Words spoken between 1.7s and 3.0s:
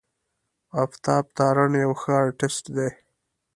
یو ښه آرټسټ دی.